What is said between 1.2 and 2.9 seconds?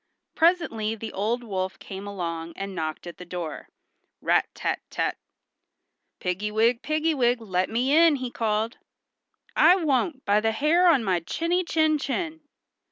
wolf came along and